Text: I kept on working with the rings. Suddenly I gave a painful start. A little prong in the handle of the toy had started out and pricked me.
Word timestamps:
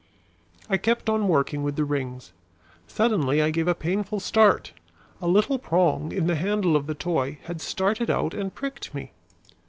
I 0.67 0.77
kept 0.77 1.11
on 1.11 1.27
working 1.27 1.61
with 1.61 1.75
the 1.75 1.85
rings. 1.85 2.33
Suddenly 2.87 3.39
I 3.39 3.51
gave 3.51 3.67
a 3.67 3.75
painful 3.75 4.19
start. 4.19 4.73
A 5.21 5.27
little 5.27 5.59
prong 5.59 6.11
in 6.11 6.25
the 6.25 6.33
handle 6.37 6.75
of 6.75 6.87
the 6.87 6.95
toy 6.95 7.37
had 7.43 7.61
started 7.61 8.09
out 8.09 8.33
and 8.33 8.51
pricked 8.51 8.95
me. 8.95 9.11